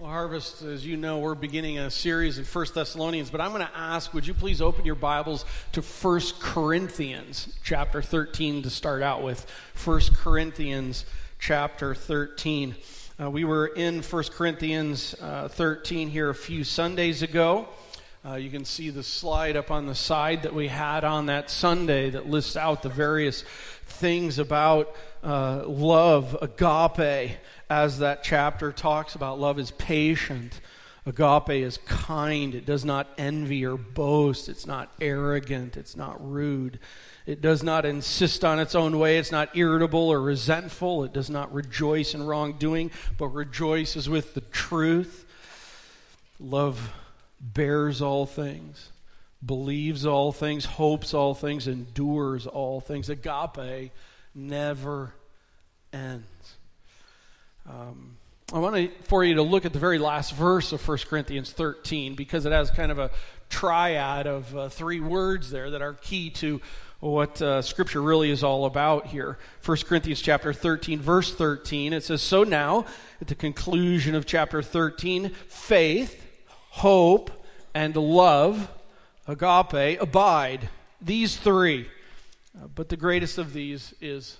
[0.00, 3.66] Well, Harvest, as you know, we're beginning a series in First Thessalonians, but I'm going
[3.66, 9.02] to ask, would you please open your Bibles to First Corinthians chapter 13 to start
[9.02, 9.44] out with?
[9.74, 11.04] First Corinthians
[11.40, 12.76] chapter 13.
[13.20, 17.68] Uh, we were in First Corinthians uh, 13 here a few Sundays ago.
[18.24, 21.48] Uh, you can see the slide up on the side that we had on that
[21.48, 23.44] Sunday that lists out the various
[23.86, 24.92] things about
[25.22, 27.38] uh, love, agape
[27.70, 29.38] as that chapter talks about.
[29.38, 30.60] Love is patient.
[31.06, 32.56] Agape is kind.
[32.56, 34.48] It does not envy or boast.
[34.48, 35.76] It's not arrogant.
[35.76, 36.80] It's not rude.
[37.24, 39.18] It does not insist on its own way.
[39.18, 41.04] It's not irritable or resentful.
[41.04, 45.24] It does not rejoice in wrongdoing, but rejoices with the truth.
[46.40, 46.92] Love
[47.40, 48.90] bears all things,
[49.44, 53.08] believes all things, hopes all things, endures all things.
[53.08, 53.92] Agape
[54.34, 55.14] never
[55.92, 56.56] ends.
[57.68, 58.16] Um,
[58.52, 62.14] I want for you to look at the very last verse of 1 Corinthians 13
[62.14, 63.10] because it has kind of a
[63.50, 66.60] triad of uh, three words there that are key to
[67.00, 69.38] what uh, Scripture really is all about here.
[69.64, 72.86] 1 Corinthians chapter 13, verse 13, it says, So now,
[73.20, 76.24] at the conclusion of chapter 13, faith,
[76.70, 77.30] hope,
[77.78, 78.68] and love,
[79.28, 80.68] agape, abide.
[81.00, 81.88] These three.
[82.56, 84.38] Uh, but the greatest of these is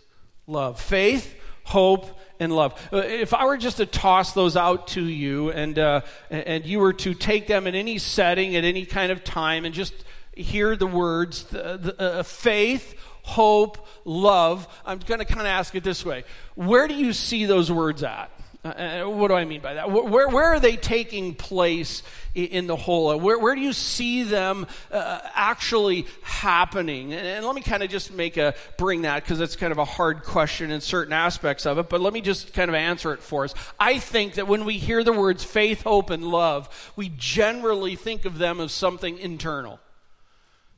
[0.48, 0.81] love.
[0.81, 2.75] Faith, hope, and love.
[2.92, 6.00] Uh, if I were just to toss those out to you and, uh,
[6.31, 9.72] and you were to take them in any setting at any kind of time and
[9.72, 9.94] just
[10.34, 15.77] hear the words the, the, uh, faith, hope, love, I'm going to kind of ask
[15.77, 16.25] it this way
[16.56, 18.33] Where do you see those words at?
[18.64, 19.89] Uh, uh, what do I mean by that?
[19.89, 22.03] Where, where are they taking place
[22.34, 23.17] in the whole?
[23.19, 27.12] Where, where do you see them uh, actually happening?
[27.12, 29.78] And, and let me kind of just make a bring that because it's kind of
[29.78, 33.12] a hard question in certain aspects of it, but let me just kind of answer
[33.12, 33.55] it for us.
[33.78, 38.25] I think that when we hear the words faith, hope, and love, we generally think
[38.25, 39.78] of them as something internal,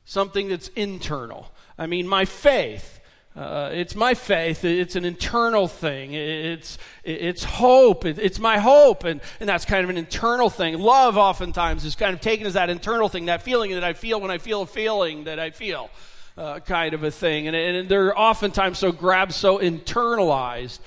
[0.05, 1.51] something that's internal.
[1.79, 3.00] I mean, my faith
[3.35, 4.65] uh, it's my faith.
[4.65, 6.13] It's an internal thing.
[6.13, 8.05] It's, it's hope.
[8.05, 9.05] It's my hope.
[9.05, 10.77] And, and that's kind of an internal thing.
[10.77, 14.19] Love, oftentimes, is kind of taken as that internal thing, that feeling that I feel
[14.19, 15.89] when I feel a feeling that I feel,
[16.37, 17.47] uh, kind of a thing.
[17.47, 20.79] And, and they're oftentimes so grabbed, so internalized.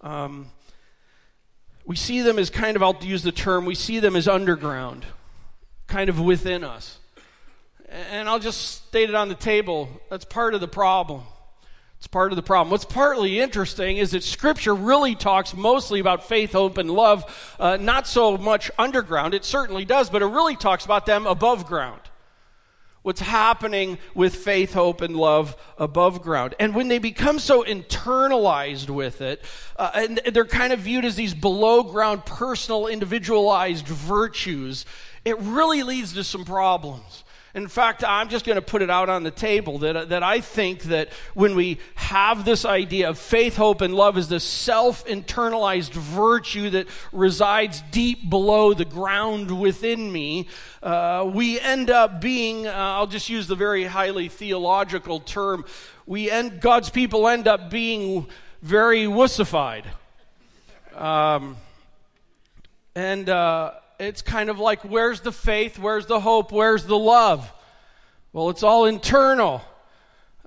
[0.00, 0.46] Um,
[1.84, 5.04] we see them as kind of, I'll use the term, we see them as underground,
[5.88, 6.98] kind of within us.
[8.10, 9.90] And I'll just state it on the table.
[10.08, 11.24] That's part of the problem.
[12.02, 12.72] It's part of the problem.
[12.72, 17.76] What's partly interesting is that Scripture really talks mostly about faith, hope, and love, uh,
[17.80, 19.34] not so much underground.
[19.34, 22.00] It certainly does, but it really talks about them above ground.
[23.02, 26.56] What's happening with faith, hope, and love above ground.
[26.58, 29.44] And when they become so internalized with it,
[29.76, 34.86] uh, and they're kind of viewed as these below ground, personal, individualized virtues,
[35.24, 37.21] it really leads to some problems.
[37.54, 40.40] In fact, I'm just going to put it out on the table that, that I
[40.40, 45.04] think that when we have this idea of faith, hope, and love as the self
[45.04, 50.48] internalized virtue that resides deep below the ground within me,
[50.82, 55.66] uh, we end up being, uh, I'll just use the very highly theological term,
[56.06, 58.26] we end, God's people end up being
[58.62, 59.84] very wussified.
[60.96, 61.56] Um,
[62.94, 67.52] and, uh, it's kind of like where's the faith, where's the hope, where's the love?
[68.32, 69.62] Well, it's all internal.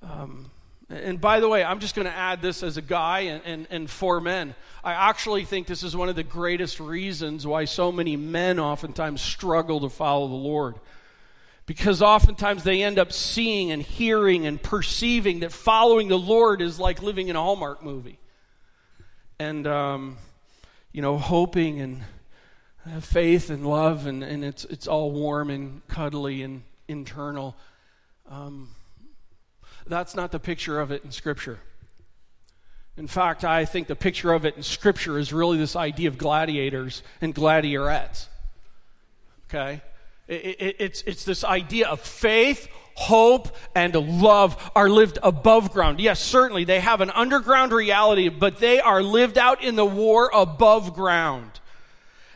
[0.02, 0.50] Um,
[0.90, 3.68] and by the way, I'm just going to add this as a guy and, and,
[3.70, 4.56] and for men.
[4.84, 9.22] I actually think this is one of the greatest reasons why so many men oftentimes
[9.22, 10.76] struggle to follow the Lord.
[11.66, 16.80] Because oftentimes they end up seeing and hearing and perceiving that following the Lord is
[16.80, 18.20] like living in a Hallmark movie.
[19.40, 20.18] And, um,
[20.92, 22.04] you know, hoping and
[23.02, 27.56] faith and love, and, and it's, it's all warm and cuddly and internal.
[28.30, 28.70] Um,
[29.88, 31.60] that's not the picture of it in Scripture.
[32.98, 36.18] In fact, I think the picture of it in Scripture is really this idea of
[36.18, 38.28] gladiators and gladiarettes.
[39.50, 39.82] Okay?
[40.28, 46.00] It, it, it's, it's this idea of faith, hope, and love are lived above ground.
[46.00, 50.32] Yes, certainly they have an underground reality, but they are lived out in the war
[50.34, 51.60] above ground.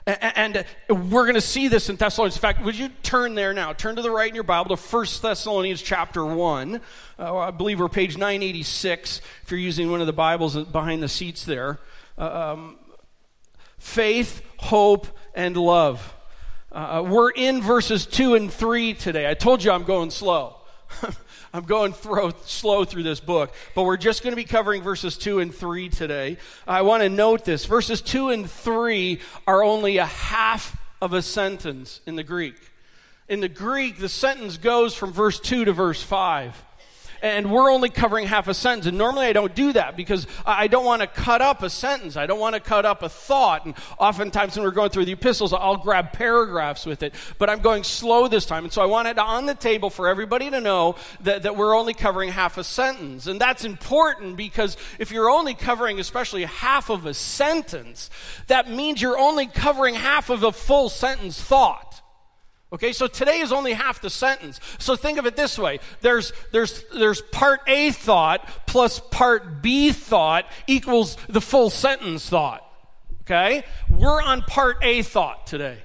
[0.07, 2.35] And we're going to see this in Thessalonians.
[2.35, 3.73] In fact, would you turn there now?
[3.73, 6.81] Turn to the right in your Bible to 1 Thessalonians chapter 1.
[7.19, 11.09] Uh, I believe we're page 986 if you're using one of the Bibles behind the
[11.09, 11.79] seats there.
[12.17, 12.77] Uh, um,
[13.77, 16.15] faith, hope, and love.
[16.71, 19.29] Uh, we're in verses 2 and 3 today.
[19.29, 20.57] I told you I'm going slow.
[21.53, 25.17] I'm going through, slow through this book, but we're just going to be covering verses
[25.17, 26.37] 2 and 3 today.
[26.67, 27.65] I want to note this.
[27.65, 32.55] Verses 2 and 3 are only a half of a sentence in the Greek.
[33.27, 36.65] In the Greek, the sentence goes from verse 2 to verse 5
[37.21, 38.85] and we're only covering half a sentence.
[38.85, 42.17] And normally I don't do that because I don't want to cut up a sentence.
[42.17, 43.65] I don't want to cut up a thought.
[43.65, 47.13] And oftentimes when we're going through the epistles, I'll grab paragraphs with it.
[47.37, 48.63] But I'm going slow this time.
[48.63, 51.93] And so I wanted on the table for everybody to know that, that we're only
[51.93, 53.27] covering half a sentence.
[53.27, 58.09] And that's important because if you're only covering especially half of a sentence,
[58.47, 61.88] that means you're only covering half of a full sentence thought.
[62.71, 64.59] Okay, so today is only half the sentence.
[64.77, 65.79] So think of it this way.
[66.01, 72.63] There's, there's, there's part A thought plus part B thought equals the full sentence thought.
[73.21, 73.63] Okay?
[73.89, 75.79] We're on part A thought today.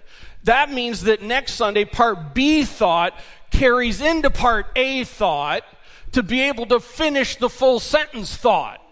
[0.44, 3.18] That means that next Sunday, part B thought
[3.50, 5.62] carries into part A thought
[6.12, 8.82] to be able to finish the full sentence thought.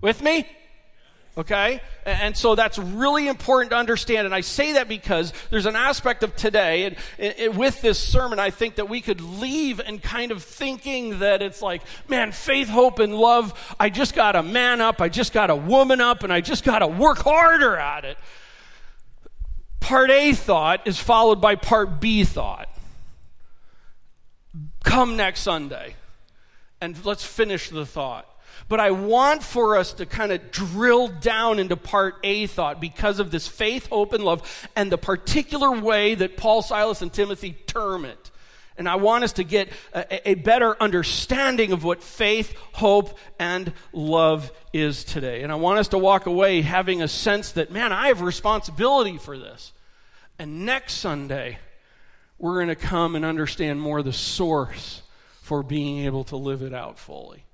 [0.00, 0.46] With me?
[1.38, 1.80] Okay?
[2.04, 4.26] And so that's really important to understand.
[4.26, 8.38] And I say that because there's an aspect of today, and, and, with this sermon,
[8.38, 12.68] I think that we could leave and kind of thinking that it's like, man, faith,
[12.68, 16.24] hope, and love, I just got a man up, I just got a woman up,
[16.24, 18.18] and I just got to work harder at it.
[19.78, 22.68] Part A thought is followed by part B thought.
[24.84, 25.94] Come next Sunday,
[26.80, 28.29] and let's finish the thought.
[28.70, 33.18] But I want for us to kind of drill down into part A thought because
[33.18, 37.50] of this faith, hope, and love and the particular way that Paul, Silas, and Timothy
[37.66, 38.30] term it.
[38.76, 43.72] And I want us to get a, a, better understanding of what faith, hope, and
[43.92, 45.42] love is today.
[45.42, 49.18] And I want us to walk away having a sense that, man, I have responsibility
[49.18, 49.72] for this.
[50.38, 51.58] And next Sunday,
[52.38, 55.02] we're going to come and understand more the source
[55.42, 57.46] for being able to live it out fully.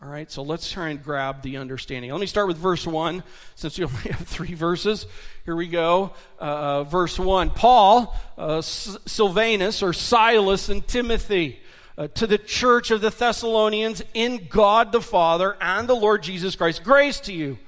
[0.00, 2.12] All right, so let's try and grab the understanding.
[2.12, 3.24] Let me start with verse 1,
[3.56, 5.06] since we only have three verses.
[5.44, 6.12] Here we go.
[6.40, 11.58] Uh, uh verse 1 Paul, uh, Silvanus, or Silas, and Timothy.
[11.96, 16.54] Uh, to the church of the Thessalonians in God the Father and the Lord Jesus
[16.54, 16.84] Christ.
[16.84, 17.58] Grace to you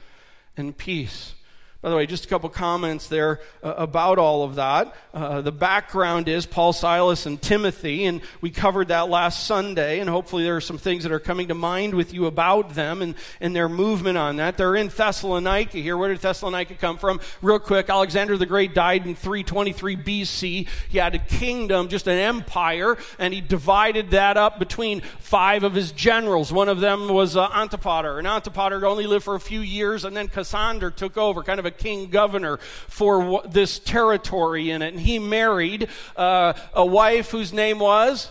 [0.56, 1.35] and peace
[1.82, 4.94] by the way, just a couple comments there uh, about all of that.
[5.15, 10.11] Uh, the background is Paul, Silas, and Timothy, and we covered that last Sunday, and
[10.11, 13.15] hopefully there are some things that are coming to mind with you about them and,
[13.41, 14.59] and their movement on that.
[14.59, 15.97] They're in Thessalonica here.
[15.97, 17.19] Where did Thessalonica come from?
[17.41, 20.69] Real quick, Alexander the Great died in 323 BC.
[20.91, 25.75] He had a kingdom, just an empire, and he divided that up between five of
[25.75, 26.53] his generals.
[26.53, 30.15] One of them was uh, Antipater, and Antipater only lived for a few years, and
[30.15, 32.58] then Cassander took over, kind of a a king governor
[32.88, 34.93] for this territory in it.
[34.93, 38.31] And he married uh, a wife whose name was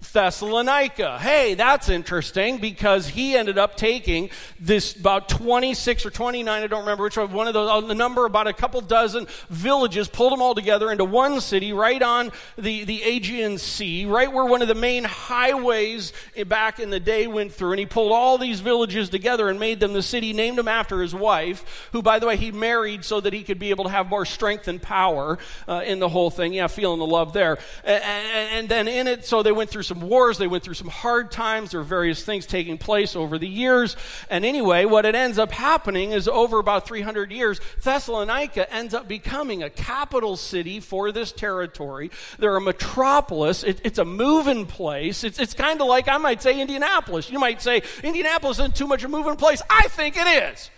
[0.00, 1.18] Thessalonica.
[1.18, 4.30] Hey, that's interesting because he ended up taking
[4.60, 8.24] this about 26 or 29, I don't remember which one, one of those, the number,
[8.24, 12.84] about a couple dozen villages, pulled them all together into one city right on the,
[12.84, 16.12] the Aegean Sea, right where one of the main highways
[16.46, 17.72] back in the day went through.
[17.72, 21.02] And he pulled all these villages together and made them the city, named them after
[21.02, 23.90] his wife, who, by the way, he married so that he could be able to
[23.90, 26.52] have more strength and power uh, in the whole thing.
[26.52, 27.58] Yeah, feeling the love there.
[27.84, 30.74] And, and, and then in it, so they went through some wars, they went through
[30.74, 31.72] some hard times.
[31.72, 33.96] There were various things taking place over the years.
[34.30, 39.08] And anyway, what it ends up happening is over about 300 years, Thessalonica ends up
[39.08, 42.10] becoming a capital city for this territory.
[42.38, 43.64] They're a metropolis.
[43.64, 45.24] It, it's a moving place.
[45.24, 47.30] It's, it's kind of like, I might say, Indianapolis.
[47.30, 49.62] You might say, Indianapolis isn't too much a moving place.
[49.68, 50.70] I think it is.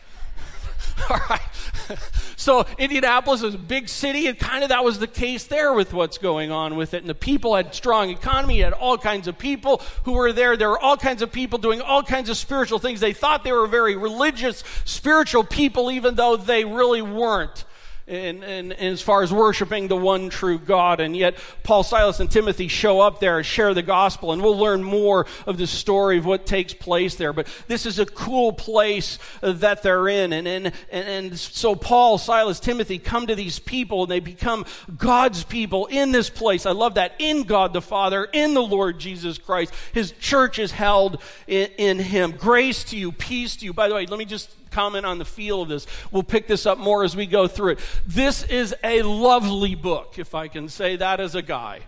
[1.10, 1.40] All right.
[2.36, 5.92] so Indianapolis is a big city, and kind of that was the case there with
[5.92, 6.98] what's going on with it.
[6.98, 10.56] And the people had strong economy, had all kinds of people who were there.
[10.56, 13.00] There were all kinds of people doing all kinds of spiritual things.
[13.00, 17.64] They thought they were very religious, spiritual people, even though they really weren't
[18.10, 21.00] in, in, in, as far as worshiping the one true God.
[21.00, 24.32] And yet, Paul, Silas, and Timothy show up there and share the gospel.
[24.32, 27.32] And we'll learn more of the story of what takes place there.
[27.32, 30.32] But this is a cool place that they're in.
[30.32, 35.44] And, and, and so, Paul, Silas, Timothy come to these people and they become God's
[35.44, 36.66] people in this place.
[36.66, 37.14] I love that.
[37.20, 39.72] In God the Father, in the Lord Jesus Christ.
[39.92, 42.32] His church is held in, in Him.
[42.32, 43.72] Grace to you, peace to you.
[43.72, 45.86] By the way, let me just comment on the feel of this.
[46.10, 47.80] We'll pick this up more as we go through it.
[48.06, 51.80] This is a lovely book, if I can say that as a guy.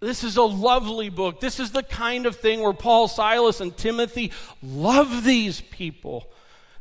[0.00, 1.40] This is a lovely book.
[1.40, 4.30] This is the kind of thing where Paul, Silas, and Timothy
[4.62, 6.28] love these people.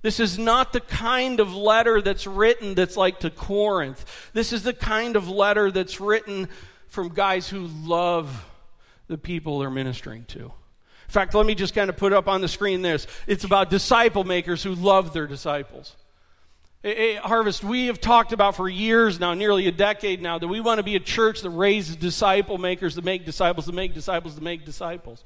[0.02, 4.30] This is not the kind of letter that's written that's like to Corinth.
[4.34, 6.50] This is the kind of letter that's written
[6.90, 8.46] from guys who love
[9.08, 10.52] the people they're ministering to.
[11.16, 13.08] Fact, let me just kind of put up on the screen this.
[13.26, 15.96] It's about disciple makers who love their disciples.
[16.84, 20.80] Harvest, we have talked about for years now, nearly a decade now, that we want
[20.80, 24.44] to be a church that raises disciple makers, that make disciples, that make disciples, that
[24.44, 25.24] make disciples.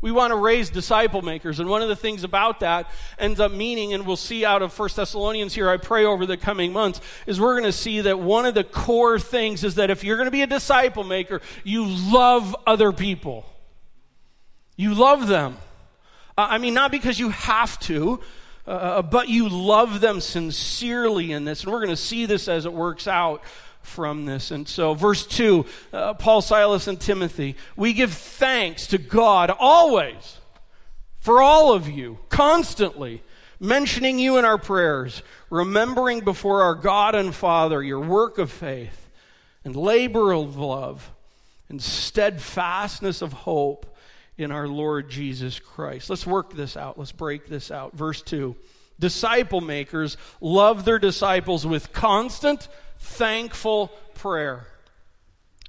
[0.00, 1.60] We want to raise disciple makers.
[1.60, 4.72] And one of the things about that ends up meaning, and we'll see out of
[4.72, 8.18] First Thessalonians here, I pray over the coming months, is we're going to see that
[8.18, 11.40] one of the core things is that if you're going to be a disciple maker,
[11.62, 13.46] you love other people.
[14.78, 15.56] You love them.
[16.38, 18.20] Uh, I mean, not because you have to,
[18.64, 21.64] uh, uh but you love them sincerely in this.
[21.64, 23.42] And we're going to see this as it works out
[23.82, 24.52] from this.
[24.52, 30.38] And so, verse 2, uh, Paul, Silas, and Timothy, we give thanks to God always
[31.18, 33.20] for all of you, constantly,
[33.58, 39.10] mentioning you in our prayers, remembering before our God and Father your work of faith
[39.64, 41.10] and labor of love
[41.68, 43.92] and steadfastness of hope
[44.38, 46.08] in our Lord Jesus Christ.
[46.08, 46.96] Let's work this out.
[46.98, 47.94] Let's break this out.
[47.94, 48.56] Verse 2
[49.00, 52.68] Disciple makers love their disciples with constant,
[52.98, 54.66] thankful prayer.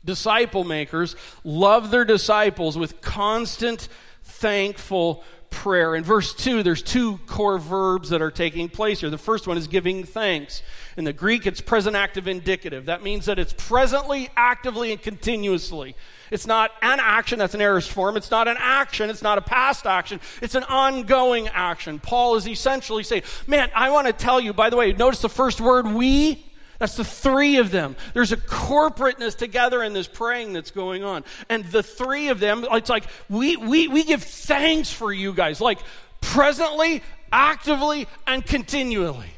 [0.05, 3.89] Disciple makers love their disciples with constant,
[4.23, 5.95] thankful prayer.
[5.95, 9.09] In verse 2, there's two core verbs that are taking place here.
[9.09, 10.61] The first one is giving thanks.
[10.95, 12.85] In the Greek, it's present active indicative.
[12.85, 15.95] That means that it's presently, actively, and continuously.
[16.31, 18.17] It's not an action, that's an aorist form.
[18.17, 20.19] It's not an action, it's not a past action.
[20.41, 21.99] It's an ongoing action.
[21.99, 25.29] Paul is essentially saying, Man, I want to tell you, by the way, notice the
[25.29, 26.45] first word, we.
[26.79, 27.97] That's the three of them.
[28.13, 31.25] There's a corporateness together in this praying that's going on.
[31.49, 35.59] And the three of them, it's like we, we, we give thanks for you guys,
[35.59, 35.79] like
[36.21, 39.29] presently, actively, and continually.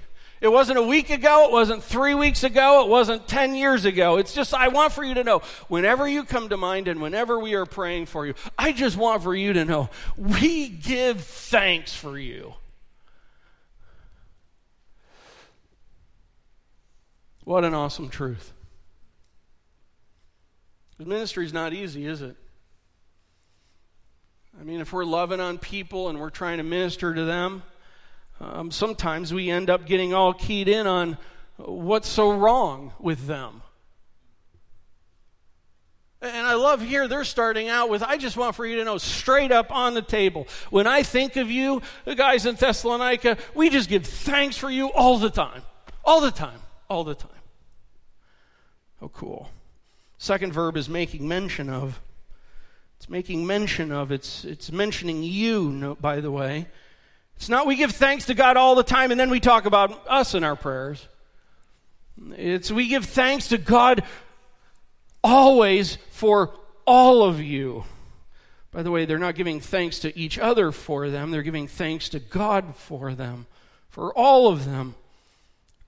[0.41, 1.45] It wasn't a week ago.
[1.45, 2.83] It wasn't three weeks ago.
[2.83, 4.17] It wasn't 10 years ago.
[4.17, 7.39] It's just, I want for you to know whenever you come to mind and whenever
[7.39, 11.95] we are praying for you, I just want for you to know we give thanks
[11.95, 12.55] for you.
[17.43, 18.51] What an awesome truth.
[20.97, 22.35] Ministry is not easy, is it?
[24.59, 27.63] I mean, if we're loving on people and we're trying to minister to them,
[28.41, 31.17] um, sometimes we end up getting all keyed in on
[31.57, 33.61] what's so wrong with them.
[36.23, 38.97] And I love here, they're starting out with, I just want for you to know
[38.97, 40.47] straight up on the table.
[40.69, 44.89] When I think of you, the guys in Thessalonica, we just give thanks for you
[44.89, 45.63] all the time.
[46.03, 46.59] All the time.
[46.89, 47.31] All the time.
[49.01, 49.49] Oh, cool.
[50.19, 51.99] Second verb is making mention of.
[52.97, 54.11] It's making mention of.
[54.11, 56.67] It's, it's mentioning you, by the way.
[57.41, 60.07] It's not we give thanks to God all the time and then we talk about
[60.07, 61.07] us in our prayers.
[62.37, 64.03] It's we give thanks to God
[65.23, 66.53] always for
[66.85, 67.85] all of you.
[68.69, 72.09] By the way, they're not giving thanks to each other for them, they're giving thanks
[72.09, 73.47] to God for them,
[73.89, 74.93] for all of them,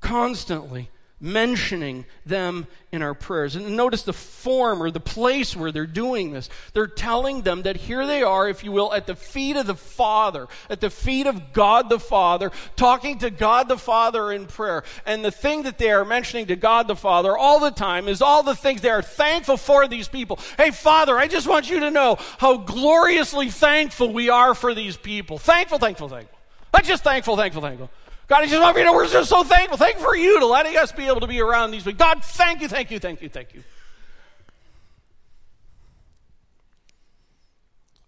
[0.02, 0.90] constantly
[1.24, 3.56] mentioning them in our prayers.
[3.56, 6.50] And notice the form or the place where they're doing this.
[6.74, 9.74] They're telling them that here they are, if you will, at the feet of the
[9.74, 14.84] Father, at the feet of God the Father, talking to God the Father in prayer.
[15.06, 18.22] And the thing that they are mentioning to God the Father all the time is
[18.22, 20.40] all the things they are thankful for these people.
[20.58, 24.98] Hey, Father, I just want you to know how gloriously thankful we are for these
[24.98, 25.38] people.
[25.38, 26.38] Thankful, thankful, thankful.
[26.74, 27.90] I'm just thankful, thankful, thankful.
[28.28, 29.78] God, I just want you know we're just so thankful.
[29.78, 32.00] Thank you for you to letting us be able to be around these people.
[32.00, 33.64] God, thank you, thank you, thank you, thank you.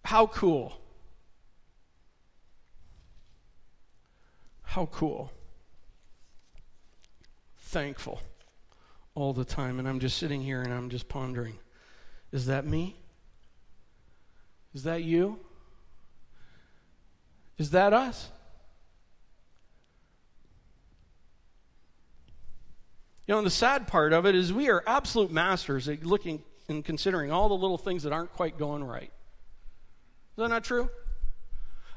[0.04, 0.78] How cool.
[4.62, 5.32] How cool.
[7.58, 8.20] Thankful
[9.14, 9.78] all the time.
[9.78, 11.58] And I'm just sitting here and I'm just pondering
[12.30, 12.96] is that me?
[14.74, 15.40] Is that you?
[17.58, 18.28] Is that us?
[23.26, 26.42] You know, and the sad part of it is we are absolute masters at looking
[26.68, 29.10] and considering all the little things that aren't quite going right.
[30.32, 30.90] Is that not true?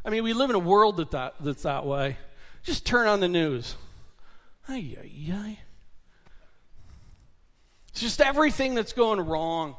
[0.03, 2.17] I mean, we live in a world that, that that's that way.
[2.63, 3.75] Just turn on the news.
[4.67, 5.59] Ay, ay, ay.
[7.89, 9.75] It's just everything that's going wrong.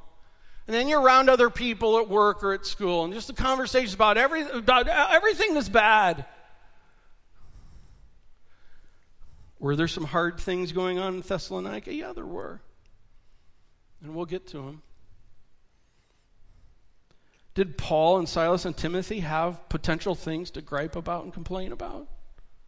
[0.66, 3.94] And then you're around other people at work or at school, and just the conversations
[3.94, 6.26] about, every, about everything that's bad.
[9.60, 11.94] Were there some hard things going on in Thessalonica?
[11.94, 12.62] Yeah, there were.
[14.02, 14.82] And we'll get to them.
[17.54, 22.08] Did Paul and Silas and Timothy have potential things to gripe about and complain about?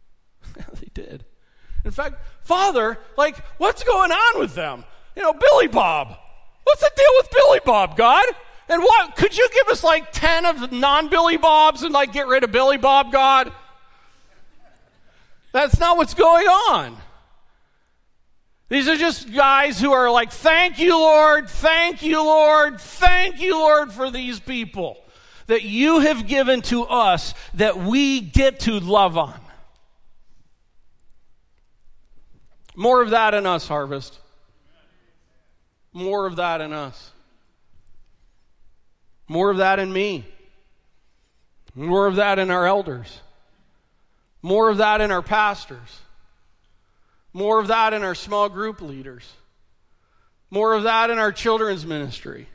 [0.55, 1.25] they did.
[1.83, 4.85] In fact, Father, like, what's going on with them?
[5.15, 6.15] You know, Billy Bob.
[6.63, 8.25] What's the deal with Billy Bob, God?
[8.69, 12.27] And what could you give us like 10 of non Billy Bobs and like get
[12.27, 13.51] rid of Billy Bob, God?
[15.53, 16.97] That's not what's going on.
[18.67, 23.55] These are just guys who are like, Thank you, Lord, thank you, Lord, thank you,
[23.55, 24.97] Lord, for these people
[25.45, 29.39] that you have given to us that we get to love on.
[32.75, 34.19] More of that in us, harvest.
[35.91, 37.11] More of that in us.
[39.27, 40.25] More of that in me.
[41.75, 43.19] More of that in our elders.
[44.43, 46.01] More of that in our pastors.
[47.31, 49.33] More of that in our small group leaders.
[50.51, 52.47] More of that in our children's ministry.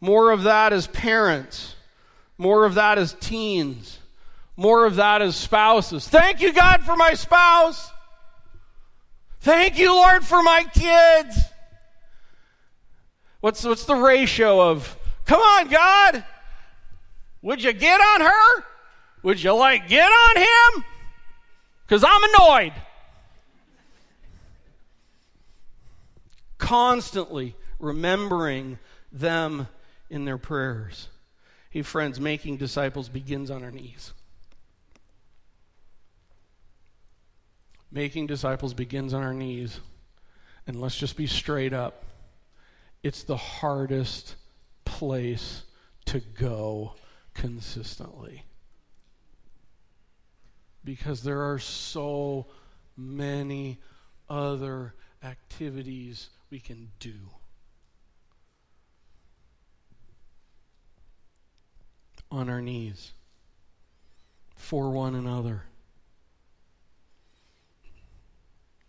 [0.00, 1.74] More of that as parents.
[2.38, 3.98] More of that as teens.
[4.54, 6.06] More of that as spouses.
[6.06, 7.90] Thank you, God, for my spouse.
[9.40, 11.38] Thank you, Lord, for my kids.
[13.40, 16.24] What's, what's the ratio of, come on, God,
[17.40, 18.64] would you get on her?
[19.26, 20.84] Would you like get on him?
[21.84, 22.72] Because I'm annoyed.
[26.58, 28.78] Constantly remembering
[29.10, 29.66] them
[30.08, 31.08] in their prayers.
[31.70, 34.12] Hey, friends, making disciples begins on our knees.
[37.90, 39.80] Making disciples begins on our knees.
[40.68, 42.04] And let's just be straight up.
[43.02, 44.36] It's the hardest
[44.84, 45.64] place
[46.04, 46.94] to go
[47.34, 48.44] consistently.
[50.86, 52.46] Because there are so
[52.96, 53.80] many
[54.30, 57.14] other activities we can do.
[62.30, 63.12] On our knees
[64.54, 65.64] for one another.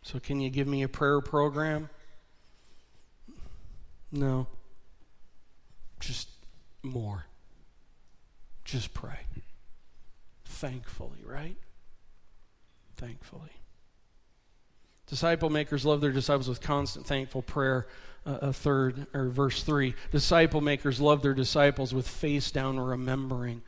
[0.04, 1.90] So, can you give me a prayer program?
[4.12, 4.48] No.
[6.00, 6.30] Just
[6.84, 7.26] more.
[8.64, 9.20] Just pray.
[10.46, 11.58] Thankfully, right?
[12.98, 13.52] Thankfully.
[15.08, 17.88] Disciple makers love their disciples with constant thankful prayer.
[18.26, 19.96] Uh, a third, or verse three.
[20.12, 23.62] Disciple makers love their disciples with face down remembering.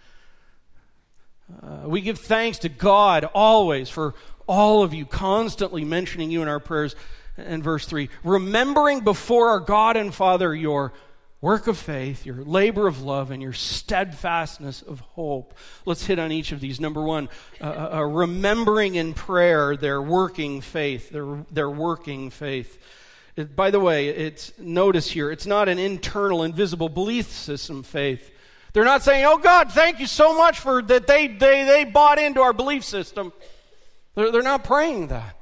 [1.63, 4.15] Uh, we give thanks to God always for
[4.47, 6.95] all of you, constantly mentioning you in our prayers.
[7.37, 10.91] And verse 3 remembering before our God and Father your
[11.41, 15.53] work of faith, your labor of love, and your steadfastness of hope.
[15.85, 16.79] Let's hit on each of these.
[16.79, 17.29] Number one,
[17.61, 22.77] uh, uh, uh remembering in prayer their working faith, their, their working faith.
[23.35, 28.31] It, by the way, it's notice here, it's not an internal, invisible belief system faith.
[28.73, 32.19] They're not saying, "Oh God, thank you so much for that they they they bought
[32.19, 33.33] into our belief system."
[34.15, 35.38] They're, they're not praying that.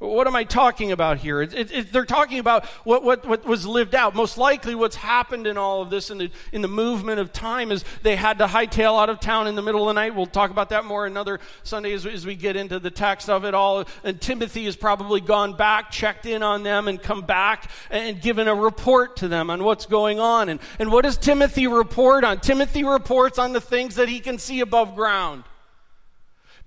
[0.00, 1.42] What am I talking about here?
[1.42, 4.14] It, it, it, they're talking about what, what, what was lived out.
[4.14, 7.72] Most likely, what's happened in all of this in the, in the movement of time
[7.72, 10.14] is they had to hightail out of town in the middle of the night.
[10.14, 13.44] We'll talk about that more another Sunday as, as we get into the text of
[13.44, 13.86] it all.
[14.04, 18.46] And Timothy has probably gone back, checked in on them, and come back and given
[18.46, 20.48] a report to them on what's going on.
[20.48, 22.38] And, and what does Timothy report on?
[22.38, 25.42] Timothy reports on the things that he can see above ground.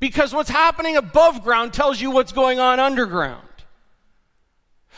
[0.02, 3.48] Because what's happening above ground tells you what's going on underground.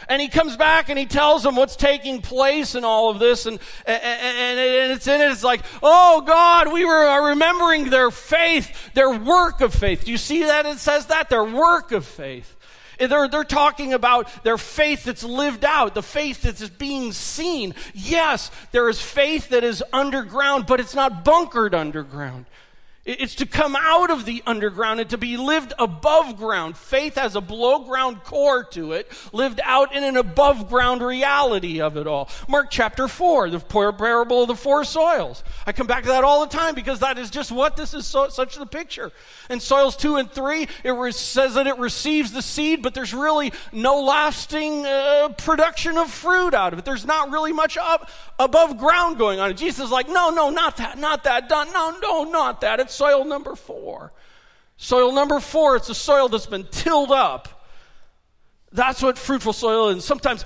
[0.07, 3.45] And he comes back and he tells them what's taking place and all of this.
[3.45, 5.29] And, and, and, it's in it.
[5.29, 10.05] It's like, oh God, we were remembering their faith, their work of faith.
[10.05, 10.65] Do you see that?
[10.65, 12.55] It says that, their work of faith.
[12.97, 17.75] They're, they're talking about their faith that's lived out, the faith that's being seen.
[17.93, 22.45] Yes, there is faith that is underground, but it's not bunkered underground.
[23.05, 26.77] It's to come out of the underground and to be lived above ground.
[26.77, 31.81] Faith has a below ground core to it, lived out in an above ground reality
[31.81, 32.29] of it all.
[32.47, 35.43] Mark chapter 4, the parable of the four soils.
[35.67, 38.07] I come back to that all the time because that is just what this is
[38.07, 39.11] so, such the picture.
[39.49, 43.13] In soils 2 and 3, it re- says that it receives the seed, but there's
[43.13, 46.85] really no lasting uh, production of fruit out of it.
[46.85, 49.53] There's not really much up above ground going on.
[49.57, 52.79] Jesus is like, no, no, not that, not that, not, no, no, not that.
[52.79, 54.11] It's soil number four.
[54.77, 57.67] Soil number four, it's a soil that's been tilled up.
[58.71, 59.93] That's what fruitful soil is.
[59.93, 60.45] And sometimes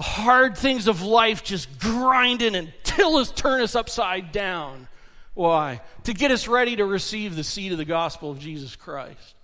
[0.00, 4.88] hard things of life just grind in and till us, turn us upside down.
[5.34, 5.82] Why?
[6.04, 9.34] To get us ready to receive the seed of the gospel of Jesus Christ.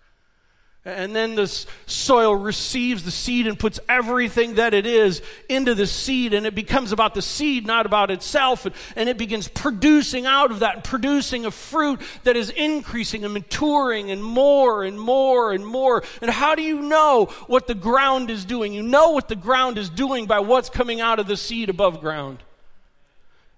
[0.87, 5.87] And then this soil receives the seed and puts everything that it is into the
[5.87, 8.67] seed, and it becomes about the seed, not about itself.
[8.67, 13.25] And, and, it begins producing out of that, and producing a fruit that is increasing
[13.25, 16.05] and maturing and more and more and more.
[16.21, 18.75] And how do you know what the ground is doing?
[18.75, 22.01] You know what the ground is doing by what's coming out of the seed above
[22.01, 22.43] ground.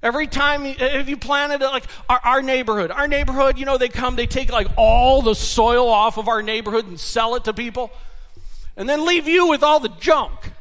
[0.03, 3.89] Every time, if you planted it, like our, our, neighborhood, our neighborhood, you know, they
[3.89, 7.55] come, they take like all the soil off of our neighborhood and sell it to
[7.55, 7.91] people,
[8.77, 10.53] and then leave you with all the junk.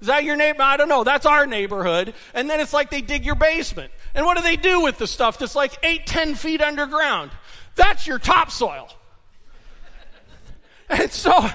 [0.00, 0.62] Is that your neighbor?
[0.62, 1.02] I don't know.
[1.02, 2.14] That's our neighborhood.
[2.32, 3.92] And then it's like they dig your basement.
[4.14, 7.32] And what do they do with the stuff that's like eight, ten feet underground?
[7.74, 8.90] That's your topsoil.
[10.90, 11.46] And so,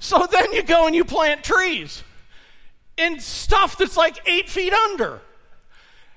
[0.00, 2.02] so then you go and you plant trees
[2.98, 5.22] in stuff that's like eight feet under.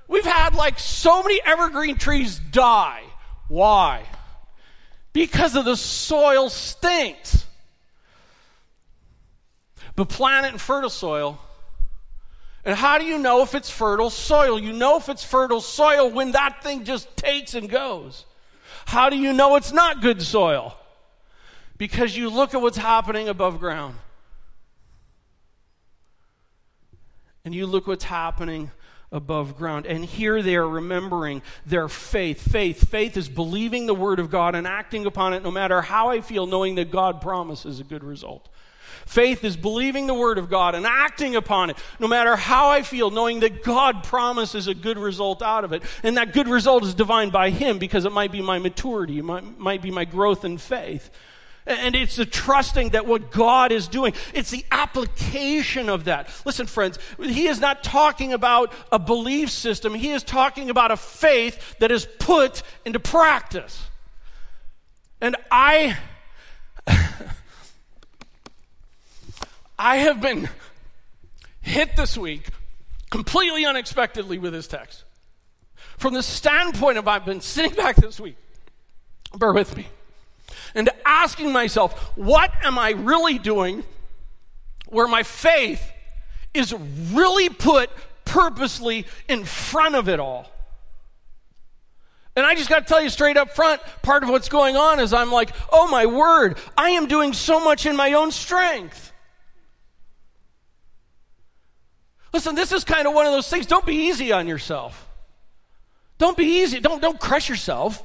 [0.08, 3.04] We've had like so many evergreen trees die.
[3.48, 4.06] Why?
[5.14, 7.46] Because of the soil stinks.
[9.96, 11.40] But plant it in fertile soil.
[12.66, 14.60] And how do you know if it's fertile soil?
[14.60, 18.26] You know if it's fertile soil when that thing just takes and goes.
[18.86, 20.76] How do you know it's not good soil?
[21.78, 23.96] Because you look at what's happening above ground.
[27.44, 28.72] And you look what's happening
[29.16, 29.86] above ground.
[29.86, 32.42] And here they are remembering their faith.
[32.42, 32.88] Faith.
[32.90, 36.22] Faith is believing the word of God and acting upon it no matter how I
[36.22, 38.50] feel, knowing that God promises a good result.
[39.06, 42.82] Faith is believing the word of God and acting upon it, no matter how I
[42.82, 45.84] feel, knowing that God promises a good result out of it.
[46.04, 49.24] And that good result is divine by Him because it might be my maturity, it
[49.24, 51.10] might, might be my growth in faith.
[51.68, 56.30] And it's the trusting that what God is doing, it's the application of that.
[56.46, 60.98] Listen, friends, he is not talking about a belief system, he is talking about a
[60.98, 63.88] faith that is put into practice.
[65.22, 65.98] And I.
[69.78, 70.48] I have been
[71.62, 72.48] hit this week
[73.10, 75.04] completely unexpectedly with this text.
[75.98, 78.38] From the standpoint of I've been sitting back this week,
[79.38, 79.88] bear with me
[80.76, 83.84] and asking myself, what am I really doing
[84.88, 85.82] where my faith
[86.54, 86.74] is
[87.12, 87.90] really put
[88.26, 90.52] purposely in front of it all?
[92.36, 95.00] And I just got to tell you straight up front, part of what's going on
[95.00, 99.14] is I'm like, oh my word, I am doing so much in my own strength.
[102.34, 103.66] Listen, this is kind of one of those things.
[103.66, 105.08] Don't be easy on yourself.
[106.18, 106.82] Don't be easy.
[106.82, 108.04] Don't, don't crush yourself.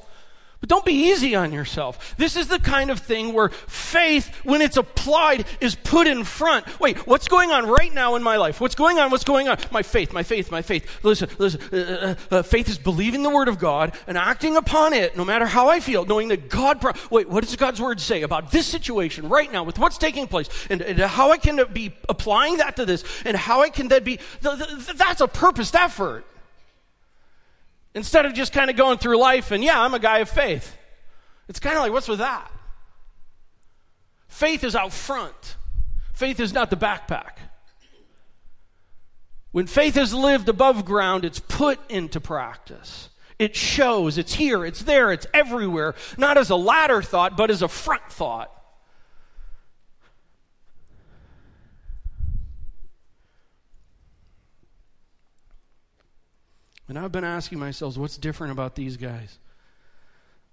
[0.61, 2.15] But don't be easy on yourself.
[2.19, 6.79] This is the kind of thing where faith, when it's applied, is put in front.
[6.79, 8.61] Wait, what's going on right now in my life?
[8.61, 9.11] What's going on?
[9.11, 9.57] What's going on?
[9.71, 10.87] My faith, my faith, my faith.
[11.03, 11.63] Listen, listen.
[11.73, 15.25] Uh, uh, uh, faith is believing the word of God and acting upon it, no
[15.25, 16.79] matter how I feel, knowing that God.
[16.83, 20.27] Pro- Wait, what does God's word say about this situation right now with what's taking
[20.27, 23.89] place, and, and how I can be applying that to this, and how I can
[23.89, 24.19] then be.
[24.43, 26.27] Th- th- that's a purposed effort.
[27.95, 30.77] Instead of just kind of going through life and, yeah, I'm a guy of faith.
[31.49, 32.51] It's kind of like, what's with that?
[34.29, 35.57] Faith is out front,
[36.13, 37.33] faith is not the backpack.
[39.53, 43.09] When faith is lived above ground, it's put into practice.
[43.41, 47.63] It shows, it's here, it's there, it's everywhere, not as a latter thought, but as
[47.63, 48.53] a front thought.
[56.91, 59.39] And I've been asking myself, what's different about these guys?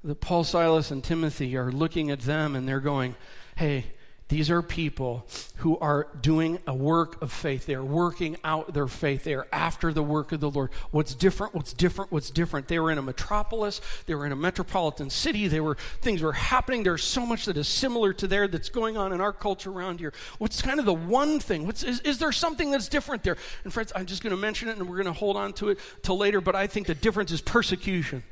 [0.04, 3.16] That Paul, Silas, and Timothy are looking at them and they're going,
[3.56, 3.88] hey,
[4.30, 5.26] these are people
[5.58, 7.66] who are doing a work of faith.
[7.66, 9.24] They are working out their faith.
[9.24, 10.72] They are after the work of the Lord.
[10.92, 11.56] What's different?
[11.56, 12.12] What's different?
[12.12, 12.68] What's different?
[12.68, 13.80] They were in a metropolis.
[14.06, 15.48] They were in a metropolitan city.
[15.48, 16.84] They were things were happening.
[16.84, 20.02] There's so much that is similar to there that's going on in our culture around
[20.02, 20.12] here.
[20.40, 21.66] What's kind of the one thing?
[21.66, 23.38] What's, is, is there something that's different there?
[23.64, 25.70] And friends, I'm just going to mention it and we're going to hold on to
[25.70, 28.24] it till later, but I think the difference is persecution.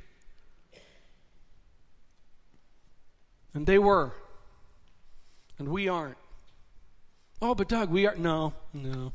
[3.53, 4.11] And they were.
[5.57, 6.17] And we aren't.
[7.41, 8.15] Oh, but Doug, we are.
[8.15, 9.13] No, no,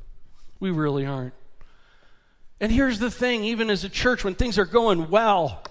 [0.59, 1.35] we really aren't.
[2.61, 5.63] And here's the thing even as a church, when things are going well,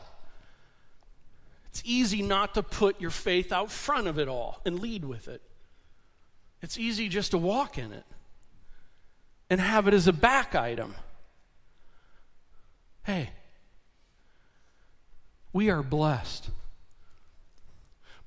[1.70, 5.28] it's easy not to put your faith out front of it all and lead with
[5.28, 5.42] it.
[6.62, 8.06] It's easy just to walk in it
[9.50, 10.96] and have it as a back item.
[13.04, 13.30] Hey,
[15.54, 16.50] we are blessed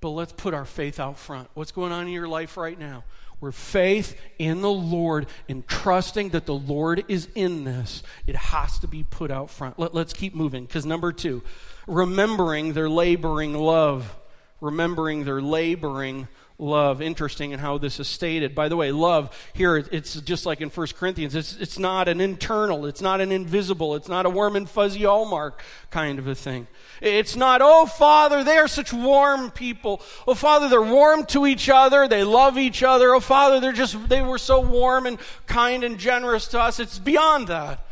[0.03, 1.49] but let's put our faith out front.
[1.55, 3.05] What's going on in your life right now?
[3.41, 8.79] We're faith in the Lord and trusting that the Lord is in this, it has
[8.81, 9.79] to be put out front.
[9.79, 10.65] Let, us keep moving.
[10.65, 11.43] Because number two,
[11.87, 14.15] remembering their laboring love.
[14.61, 16.29] Remembering their laboring
[16.63, 17.03] love.
[17.03, 18.55] Interesting in how this is stated.
[18.55, 21.35] By the way, love here, it's just like in 1 Corinthians.
[21.35, 25.03] It's, it's not an internal, it's not an invisible, it's not a warm and fuzzy
[25.03, 26.69] hallmark kind of a thing.
[27.01, 30.01] It's not, oh, Father, they are such warm people.
[30.27, 32.07] Oh, Father, they're warm to each other.
[32.07, 33.15] They love each other.
[33.15, 36.79] Oh, Father, they're just, they were so warm and kind and generous to us.
[36.79, 37.85] It's beyond that.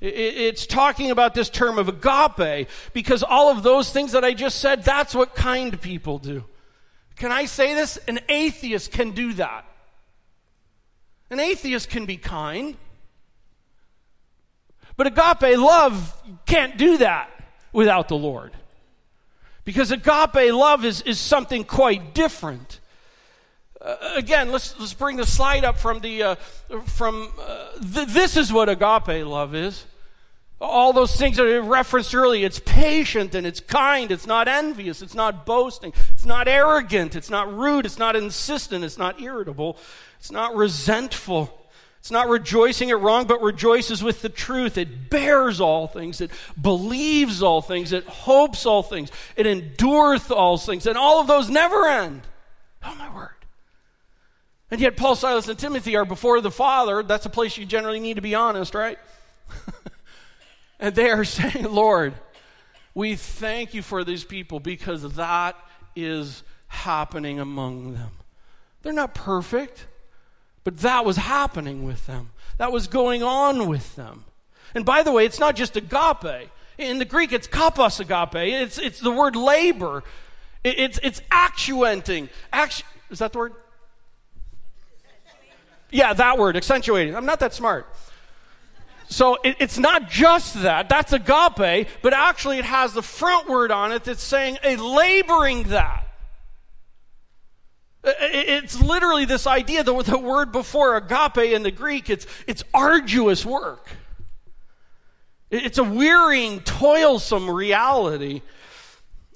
[0.00, 4.58] It's talking about this term of agape because all of those things that I just
[4.58, 6.44] said, that's what kind people do.
[7.16, 7.96] Can I say this?
[8.08, 9.64] An atheist can do that.
[11.30, 12.76] An atheist can be kind.
[14.96, 16.14] But agape love
[16.46, 17.30] can't do that
[17.72, 18.52] without the Lord.
[19.64, 22.80] Because agape love is, is something quite different.
[23.80, 26.34] Uh, again, let's, let's bring the slide up from the, uh,
[26.86, 29.84] from, uh, th- this is what agape love is.
[30.64, 32.46] All those things that I referenced earlier.
[32.46, 34.10] It's patient and it's kind.
[34.10, 35.02] It's not envious.
[35.02, 35.92] It's not boasting.
[36.10, 37.14] It's not arrogant.
[37.14, 37.86] It's not rude.
[37.86, 38.84] It's not insistent.
[38.84, 39.76] It's not irritable.
[40.18, 41.60] It's not resentful.
[42.04, 44.76] It's not rejoicing at wrong, but rejoices with the truth.
[44.76, 46.20] It bears all things.
[46.20, 47.92] It believes all things.
[47.92, 49.10] It hopes all things.
[49.36, 50.86] It endureth all things.
[50.86, 52.20] And all of those never end.
[52.84, 53.30] Oh, my word.
[54.70, 57.02] And yet, Paul, Silas, and Timothy are before the Father.
[57.02, 58.98] That's a place you generally need to be honest, right?
[60.78, 62.14] and they are saying, Lord,
[62.94, 65.56] we thank you for these people because that
[65.96, 68.10] is happening among them.
[68.82, 69.86] They're not perfect,
[70.62, 72.30] but that was happening with them.
[72.58, 74.24] That was going on with them.
[74.74, 76.50] And by the way, it's not just agape.
[76.78, 78.34] In the Greek, it's kapos agape.
[78.34, 80.02] It's, it's the word labor.
[80.62, 82.28] It, it's, it's actuating.
[82.52, 83.52] Actu- is that the word?
[85.90, 87.14] Yeah, that word, accentuating.
[87.14, 87.86] I'm not that smart.
[89.08, 93.70] So it, it's not just that, that's agape, but actually it has the front word
[93.70, 96.08] on it that's saying a laboring that.
[98.02, 103.46] It's literally this idea, the, the word before agape in the Greek, it's, it's arduous
[103.46, 103.88] work.
[105.50, 108.42] It's a wearying, toilsome reality.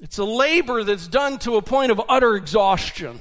[0.00, 3.20] It's a labor that's done to a point of utter exhaustion.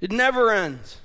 [0.00, 0.96] It never ends.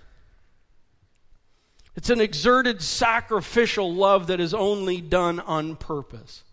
[1.96, 6.44] It's an exerted sacrificial love that is only done on purpose.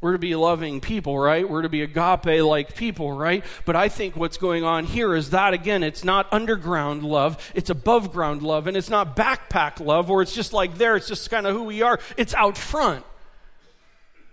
[0.00, 1.48] We're to be loving people, right?
[1.48, 3.44] We're to be agape like people, right?
[3.64, 7.68] But I think what's going on here is that, again, it's not underground love, it's
[7.68, 11.28] above ground love, and it's not backpack love, or it's just like there, it's just
[11.30, 11.98] kind of who we are.
[12.16, 13.04] It's out front.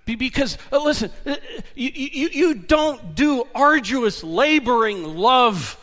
[0.06, 1.36] Because, uh, listen, uh,
[1.74, 5.80] you, you, you don't do arduous, laboring love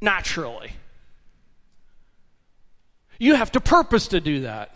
[0.00, 0.72] naturally.
[3.18, 4.74] You have to purpose to do that.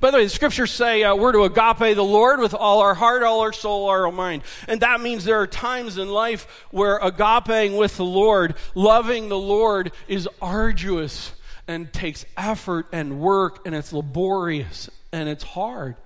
[0.00, 2.94] By the way, the scriptures say uh, we're to agape the Lord with all our
[2.94, 4.42] heart, all our soul, all our mind.
[4.66, 9.38] And that means there are times in life where agapeing with the Lord, loving the
[9.38, 11.32] Lord, is arduous
[11.66, 15.96] and takes effort and work and it's laborious and it's hard.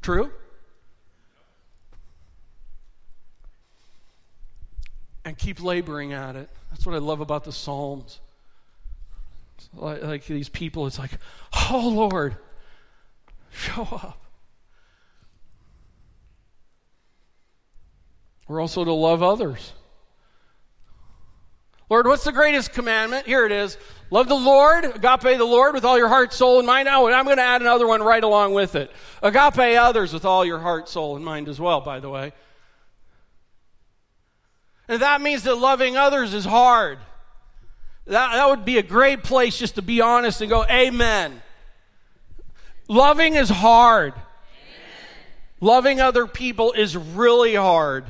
[0.00, 0.32] True?
[5.24, 6.48] And keep laboring at it.
[6.70, 8.20] That's what I love about the Psalms.
[9.74, 11.12] Like, like these people, it's like,
[11.70, 12.36] oh Lord,
[13.52, 14.18] show up.
[18.48, 19.72] We're also to love others.
[21.88, 23.26] Lord, what's the greatest commandment?
[23.26, 23.78] Here it is.
[24.10, 26.88] Love the Lord, agape the Lord with all your heart, soul, and mind.
[26.88, 28.90] Oh, and I'm going to add another one right along with it.
[29.22, 32.32] Agape others with all your heart, soul, and mind as well, by the way.
[34.88, 36.98] And that means that loving others is hard.
[38.06, 41.40] That, that would be a great place just to be honest and go, Amen.
[42.88, 44.12] Loving is hard.
[44.12, 44.22] Amen.
[45.60, 48.04] Loving other people is really hard.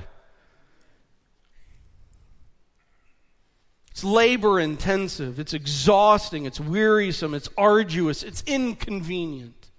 [3.91, 9.71] It's labor intensive, it's exhausting, it's wearisome, it's arduous, it's inconvenient.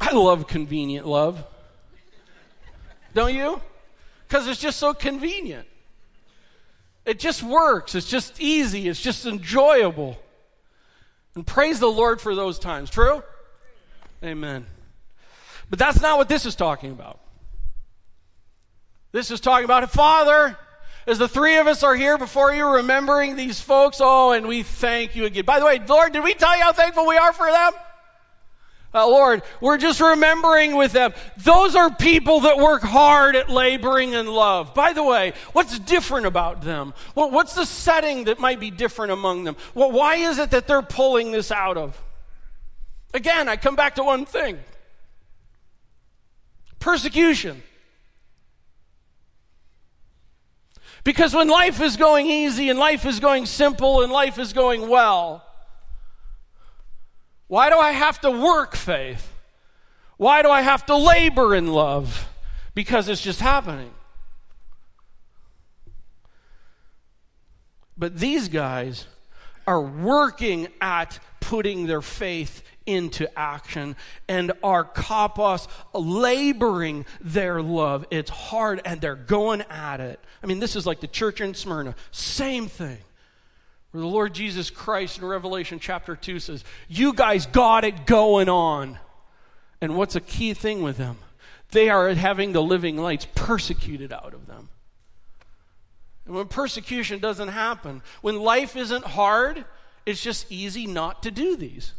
[0.00, 1.44] I love convenient love.
[3.14, 3.60] Don't you?
[4.26, 5.66] Because it's just so convenient.
[7.04, 7.94] It just works.
[7.94, 8.88] It's just easy.
[8.88, 10.18] It's just enjoyable.
[11.34, 12.90] And praise the Lord for those times.
[12.90, 13.22] True?
[14.22, 14.66] Amen.
[15.68, 17.20] But that's not what this is talking about.
[19.12, 20.56] This is talking about, Father,
[21.06, 24.62] as the three of us are here before you, remembering these folks, oh, and we
[24.62, 25.44] thank you again.
[25.44, 27.72] By the way, Lord, did we tell you how thankful we are for them?
[28.92, 31.14] Uh, Lord, we're just remembering with them.
[31.36, 34.74] Those are people that work hard at laboring in love.
[34.74, 36.92] By the way, what's different about them?
[37.14, 39.56] Well, what's the setting that might be different among them?
[39.74, 42.02] Well, why is it that they're pulling this out of?
[43.14, 44.58] Again, I come back to one thing
[46.80, 47.62] persecution.
[51.04, 54.88] Because when life is going easy and life is going simple and life is going
[54.88, 55.44] well,
[57.50, 59.28] why do I have to work faith?
[60.18, 62.28] Why do I have to labor in love?
[62.76, 63.90] Because it's just happening.
[67.98, 69.08] But these guys
[69.66, 73.96] are working at putting their faith into action
[74.28, 78.06] and are kapos laboring their love.
[78.12, 80.20] It's hard and they're going at it.
[80.40, 81.96] I mean, this is like the church in Smyrna.
[82.12, 82.98] Same thing.
[83.90, 88.48] Where the Lord Jesus Christ in Revelation chapter 2 says, You guys got it going
[88.48, 88.98] on.
[89.80, 91.18] And what's a key thing with them?
[91.72, 94.68] They are having the living lights persecuted out of them.
[96.26, 99.64] And when persecution doesn't happen, when life isn't hard,
[100.06, 101.92] it's just easy not to do these.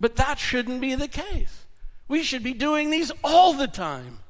[0.00, 1.66] But that shouldn't be the case.
[2.06, 4.20] We should be doing these all the time.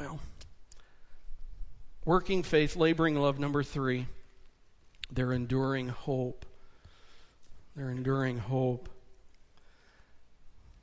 [0.00, 0.18] Well,
[2.06, 4.06] working faith, laboring love, number three,
[5.12, 6.46] they're enduring hope.
[7.76, 8.88] They're enduring hope.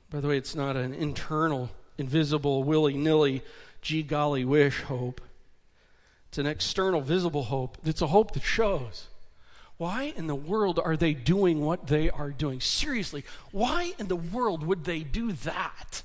[0.08, 3.42] By the way, it's not an internal, invisible, willy nilly,
[3.82, 5.20] gee golly wish hope.
[6.28, 7.76] It's an external, visible hope.
[7.84, 9.08] It's a hope that shows.
[9.78, 12.60] Why in the world are they doing what they are doing?
[12.60, 16.04] Seriously, why in the world would they do that?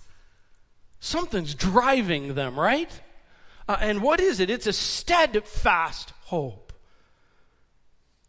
[1.03, 2.89] Something's driving them, right?
[3.67, 4.49] Uh, and what is it?
[4.49, 6.71] It's a steadfast hope.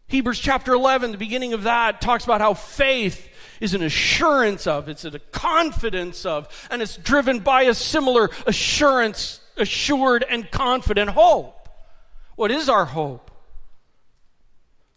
[0.09, 3.29] Hebrews chapter 11, the beginning of that, talks about how faith
[3.61, 9.39] is an assurance of, it's a confidence of, and it's driven by a similar assurance,
[9.57, 11.69] assured, and confident hope.
[12.35, 13.31] What is our hope?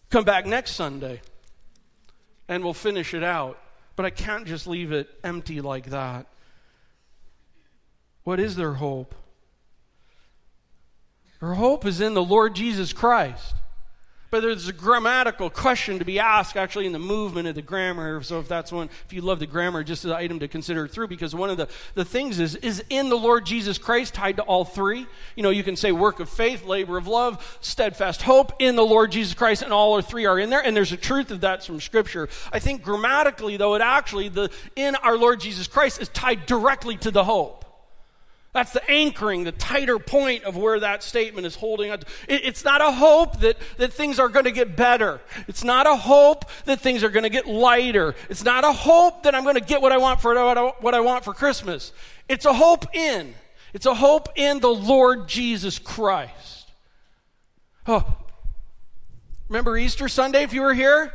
[0.10, 1.22] Come back next Sunday
[2.48, 3.60] and we'll finish it out.
[3.96, 6.26] But I can't just leave it empty like that.
[8.28, 9.16] What is their hope?
[11.40, 13.56] Their hope is in the Lord Jesus Christ.
[14.32, 18.22] But there's a grammatical question to be asked actually in the movement of the grammar.
[18.24, 21.08] So if that's one, if you love the grammar, just an item to consider through,
[21.08, 24.42] because one of the, the things is, is in the Lord Jesus Christ tied to
[24.42, 25.08] all three.
[25.38, 28.86] You know, you can say work of faith, labor of love, steadfast hope in the
[28.86, 30.62] Lord Jesus Christ, and all three are in there.
[30.62, 32.28] And there's a truth of that from Scripture.
[32.52, 36.98] I think grammatically, though, it actually, the in our Lord Jesus Christ is tied directly
[36.98, 37.57] to the hope.
[38.58, 41.92] That's the anchoring, the tighter point of where that statement is holding.
[41.92, 45.22] It, it's not a hope that, that things are going to get better.
[45.48, 48.16] It's not a hope that things are going to get lighter.
[48.32, 50.34] It's not a hope that I'm going to get what I want for
[50.80, 51.94] what I want for Christmas.
[52.28, 53.36] It's a hope in.
[53.76, 56.72] It's a hope in the Lord Jesus Christ.
[57.86, 58.18] Oh,
[59.50, 61.14] remember Easter Sunday if you were here?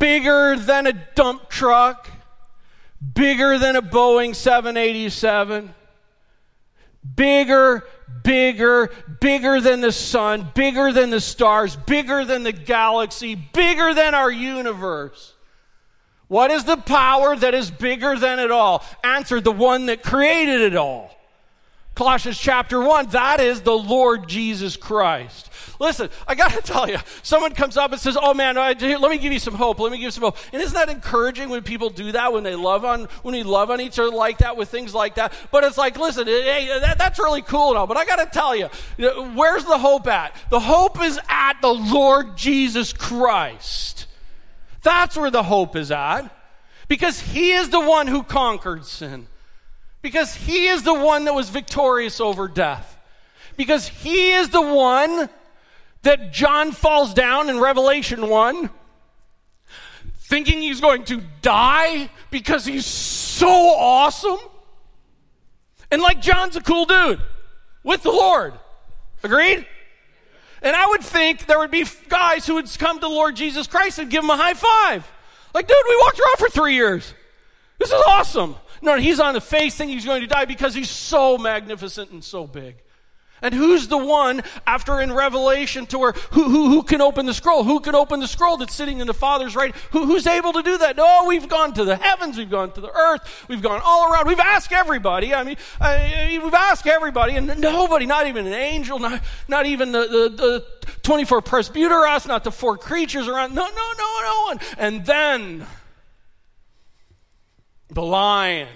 [0.00, 2.10] Bigger than a dump truck
[3.14, 5.74] bigger than a Boeing 787,
[7.14, 7.84] bigger,
[8.22, 14.14] bigger, bigger than the sun, bigger than the stars, bigger than the galaxy, bigger than
[14.14, 15.34] our universe.
[16.28, 18.84] What is the power that is bigger than it all?
[19.04, 21.16] Answer the one that created it all.
[21.94, 25.50] Colossians chapter 1, that is the Lord Jesus Christ.
[25.78, 29.18] Listen, I got to tell you, someone comes up and says, Oh man, let me
[29.18, 29.78] give you some hope.
[29.78, 30.36] Let me give you some hope.
[30.52, 33.70] And isn't that encouraging when people do that, when they love on, when we love
[33.70, 35.32] on each other like that, with things like that?
[35.50, 38.26] But it's like, listen, hey, that, that's really cool and all, but I got to
[38.26, 38.68] tell you,
[39.34, 40.36] where's the hope at?
[40.50, 44.06] The hope is at the Lord Jesus Christ.
[44.82, 46.30] That's where the hope is at.
[46.88, 49.26] Because He is the one who conquered sin.
[50.06, 52.96] Because he is the one that was victorious over death.
[53.56, 55.28] Because he is the one
[56.02, 58.70] that John falls down in Revelation 1
[60.18, 64.38] thinking he's going to die because he's so awesome.
[65.90, 67.20] And like John's a cool dude
[67.84, 68.54] with the Lord.
[69.22, 69.66] Agreed?
[70.62, 73.98] And I would think there would be guys who would come to Lord Jesus Christ
[73.98, 75.10] and give him a high five.
[75.54, 77.14] Like, dude, we walked around for three years.
[77.78, 78.56] This is awesome.
[78.82, 82.22] No, he's on the face thinking he's going to die because he's so magnificent and
[82.22, 82.76] so big.
[83.42, 87.34] And who's the one after in Revelation to where who, who, who can open the
[87.34, 87.64] scroll?
[87.64, 89.74] Who can open the scroll that's sitting in the Father's right?
[89.90, 90.96] Who, who's able to do that?
[90.96, 94.26] No, we've gone to the heavens, we've gone to the earth, we've gone all around.
[94.26, 95.34] We've asked everybody.
[95.34, 99.92] I mean, I, we've asked everybody, and nobody, not even an angel, not, not even
[99.92, 100.66] the, the, the
[101.02, 103.54] 24 presbyteros, not the four creatures around.
[103.54, 104.60] No, no, no, no one.
[104.78, 105.66] And then
[107.90, 108.68] the lion.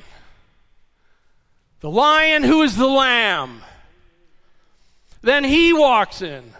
[1.80, 3.62] The lion who is the lamb.
[5.22, 6.52] Then he walks in.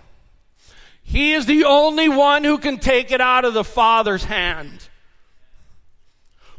[1.02, 4.88] He is the only one who can take it out of the Father's hand.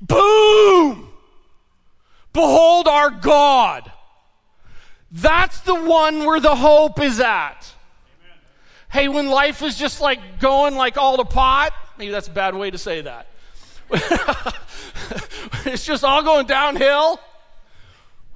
[0.01, 1.09] Boom!
[2.33, 3.91] Behold our God.
[5.11, 7.73] That's the one where the hope is at.
[8.21, 8.37] Amen.
[8.89, 12.55] Hey, when life is just like going like all the pot, maybe that's a bad
[12.55, 13.27] way to say that.
[15.65, 17.19] it's just all going downhill.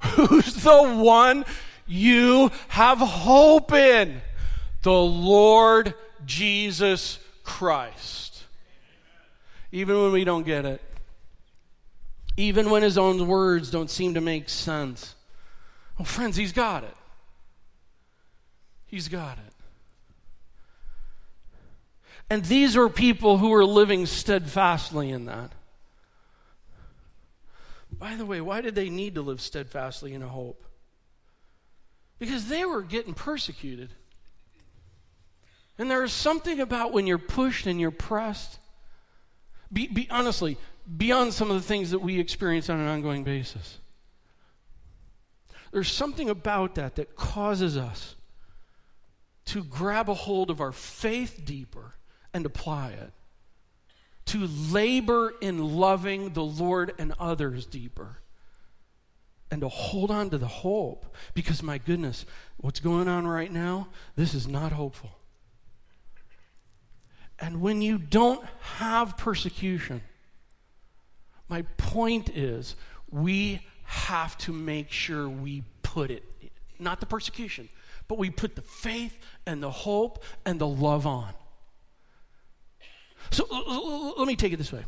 [0.00, 1.46] Who's the one
[1.86, 4.20] you have hope in?
[4.82, 8.44] The Lord Jesus Christ.
[9.72, 10.80] Even when we don't get it,
[12.36, 15.14] even when his own words don't seem to make sense.
[15.98, 16.94] Well, friends, he's got it.
[18.86, 19.52] He's got it.
[22.28, 25.52] And these are people who are living steadfastly in that.
[27.98, 30.65] By the way, why did they need to live steadfastly in a hope?
[32.18, 33.90] Because they were getting persecuted.
[35.78, 38.58] And there is something about when you're pushed and you're pressed,
[39.72, 40.56] be, be, honestly,
[40.96, 43.78] beyond some of the things that we experience on an ongoing basis.
[45.72, 48.14] There's something about that that causes us
[49.46, 51.94] to grab a hold of our faith deeper
[52.32, 53.12] and apply it,
[54.26, 58.18] to labor in loving the Lord and others deeper,
[59.50, 61.14] and to hold on to the hope.
[61.34, 62.26] Because, my goodness,
[62.56, 65.10] what's going on right now, this is not hopeful.
[67.38, 68.44] And when you don't
[68.78, 70.00] have persecution,
[71.48, 72.76] my point is
[73.10, 76.24] we have to make sure we put it,
[76.78, 77.68] not the persecution,
[78.08, 81.32] but we put the faith and the hope and the love on.
[83.30, 83.44] So
[84.16, 84.84] let me take it this way.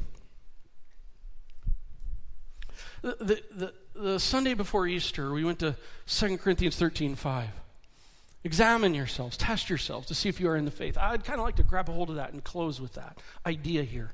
[3.02, 5.76] The, the, the, the Sunday before Easter, we went to
[6.06, 7.48] 2 Corinthians 13 5.
[8.44, 10.96] Examine yourselves, test yourselves to see if you are in the faith.
[10.96, 13.82] I'd kind of like to grab a hold of that and close with that idea
[13.82, 14.12] here.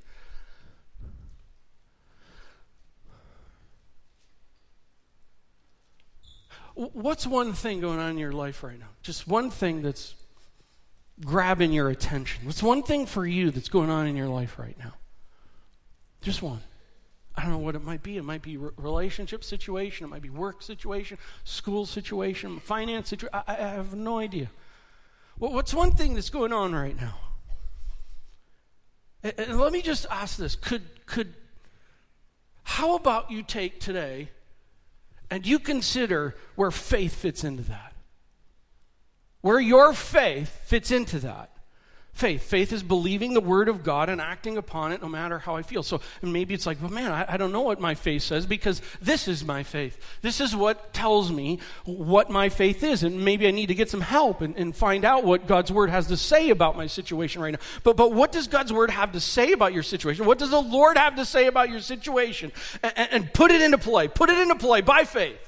[6.74, 8.88] What's one thing going on in your life right now?
[9.02, 10.14] Just one thing that's
[11.24, 12.46] grabbing your attention.
[12.46, 14.94] What's one thing for you that's going on in your life right now?
[16.20, 16.60] Just one.
[17.36, 18.16] I don't know what it might be.
[18.16, 20.04] It might be relationship situation.
[20.04, 23.40] It might be work situation, school situation, finance situation.
[23.46, 24.50] I, have no idea.
[25.38, 27.16] Well, what's one thing that's going on right now?
[29.24, 31.34] And let me just ask this: Could could
[32.62, 34.28] how about you take today
[35.30, 37.94] and you consider where faith fits into that?
[39.40, 41.53] Where your faith fits into that
[42.14, 42.42] faith.
[42.42, 45.62] Faith is believing the word of God and acting upon it no matter how I
[45.62, 45.82] feel.
[45.82, 48.46] So and maybe it's like, well, man, I, I, don't know what my faith says
[48.46, 49.98] because this is my faith.
[50.22, 53.02] This is what tells me what my faith is.
[53.02, 55.90] And maybe I need to get some help and, and find out what God's word
[55.90, 57.60] has to say about my situation right now.
[57.82, 60.24] But, but what does God's word have to say about your situation?
[60.24, 62.52] What does the Lord have to say about your situation?
[62.82, 64.08] and, and put it into play.
[64.08, 65.43] Put it into play by faith.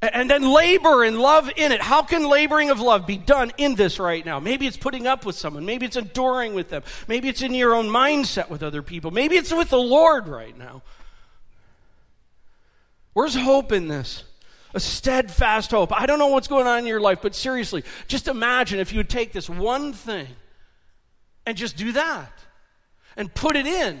[0.00, 1.80] And then labor and love in it.
[1.80, 4.38] How can laboring of love be done in this right now?
[4.38, 5.64] Maybe it's putting up with someone.
[5.66, 6.84] Maybe it's enduring with them.
[7.08, 9.10] Maybe it's in your own mindset with other people.
[9.10, 10.82] Maybe it's with the Lord right now.
[13.12, 14.22] Where's hope in this?
[14.74, 15.92] A steadfast hope.
[15.92, 18.98] I don't know what's going on in your life, but seriously, just imagine if you
[18.98, 20.28] would take this one thing
[21.44, 22.30] and just do that
[23.16, 24.00] and put it in.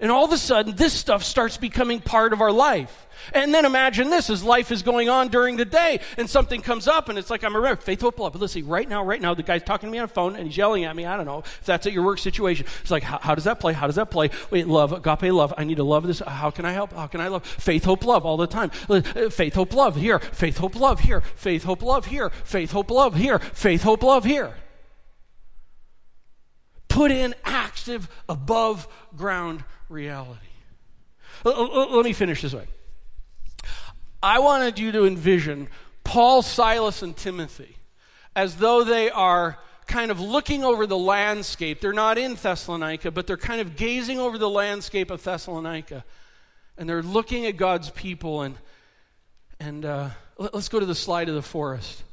[0.00, 3.06] And all of a sudden, this stuff starts becoming part of our life.
[3.32, 6.86] And then imagine this as life is going on during the day and something comes
[6.86, 8.32] up and it's like, I'm a faith, hope, love.
[8.32, 10.46] But listen, right now, right now, the guy's talking to me on the phone and
[10.46, 11.06] he's yelling at me.
[11.06, 12.66] I don't know if that's at your work situation.
[12.82, 13.72] It's like, how, how does that play?
[13.72, 14.30] How does that play?
[14.50, 15.54] Wait, love, agape love.
[15.56, 16.20] I need to love this.
[16.20, 16.92] How can I help?
[16.92, 17.44] How can I love?
[17.44, 18.70] Faith, hope, love all the time.
[18.88, 20.18] Uh, faith, hope, love here.
[20.18, 21.20] Faith, hope, love here.
[21.20, 22.30] Faith, hope, love here.
[22.44, 23.38] Faith, hope, love here.
[23.38, 24.54] Faith, hope, love here.
[26.96, 28.88] Put in active, above
[29.18, 30.40] ground reality.
[31.44, 32.66] Let me finish this way.
[34.22, 35.68] I wanted you to envision
[36.04, 37.76] Paul, Silas, and Timothy
[38.34, 41.82] as though they are kind of looking over the landscape.
[41.82, 46.02] They're not in Thessalonica, but they're kind of gazing over the landscape of Thessalonica.
[46.78, 48.40] And they're looking at God's people.
[48.40, 48.54] And,
[49.60, 52.04] and uh, let's go to the slide of the forest.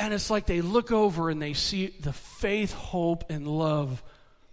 [0.00, 4.02] And it's like they look over and they see the faith, hope, and love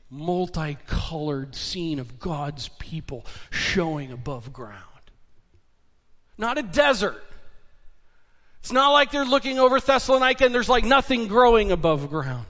[0.09, 4.83] multicolored scene of God's people showing above ground
[6.37, 7.23] not a desert.
[8.59, 12.45] It's not like they're looking over Thessalonica and there's like nothing growing above ground.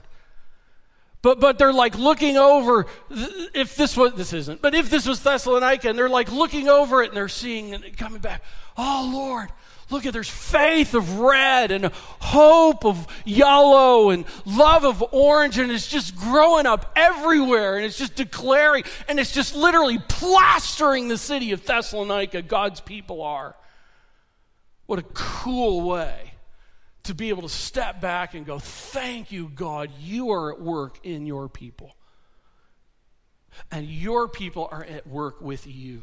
[1.20, 5.20] But, but they're like looking over, if this was, this isn't, but if this was
[5.20, 8.42] Thessalonica and they're like looking over it and they're seeing and coming back,
[8.76, 9.48] oh Lord,
[9.90, 15.70] look at there's faith of red and hope of yellow and love of orange and
[15.70, 21.18] it's just growing up everywhere and it's just declaring and it's just literally plastering the
[21.18, 23.56] city of Thessalonica, God's people are.
[24.86, 26.32] What a cool way
[27.04, 30.98] to be able to step back and go, Thank you, God, you are at work
[31.04, 31.94] in your people.
[33.70, 36.02] And your people are at work with you.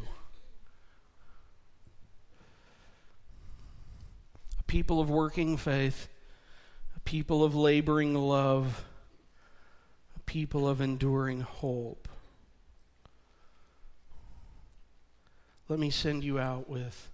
[4.67, 6.07] People of working faith,
[7.03, 8.83] people of laboring love,
[10.25, 12.07] people of enduring hope.
[15.67, 17.09] Let me send you out with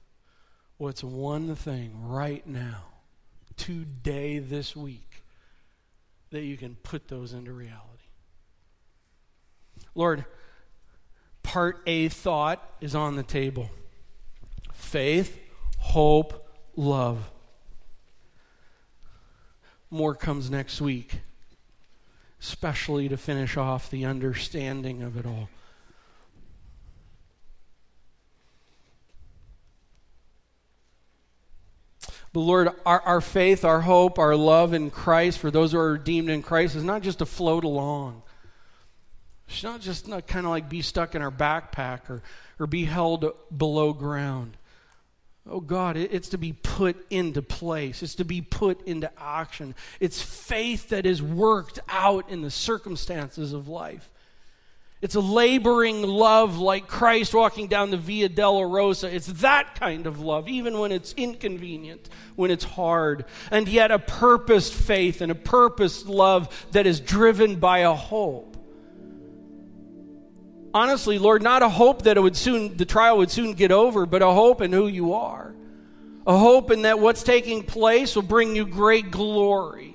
[0.77, 2.85] what's one thing right now,
[3.55, 5.23] today, this week,
[6.31, 7.87] that you can put those into reality.
[9.95, 10.25] Lord,
[11.43, 13.69] part A thought is on the table
[14.73, 15.39] faith,
[15.77, 17.29] hope, love.
[19.91, 21.19] More comes next week,
[22.39, 25.49] especially to finish off the understanding of it all.
[32.33, 35.91] But Lord, our, our faith, our hope, our love in Christ, for those who are
[35.91, 38.21] redeemed in Christ, is not just to float along.
[39.49, 42.23] It's not just not kind of like be stuck in our backpack or,
[42.57, 44.55] or be held below ground.
[45.49, 48.03] Oh God, it's to be put into place.
[48.03, 49.73] It's to be put into action.
[49.99, 54.07] It's faith that is worked out in the circumstances of life.
[55.01, 59.11] It's a laboring love like Christ walking down the Via Dolorosa.
[59.11, 63.25] It's that kind of love, even when it's inconvenient, when it's hard.
[63.49, 68.50] And yet, a purposed faith and a purposed love that is driven by a hope.
[70.73, 74.05] Honestly, Lord, not a hope that it would soon, the trial would soon get over,
[74.05, 75.53] but a hope in who you are.
[76.25, 79.90] A hope in that what's taking place will bring you great glory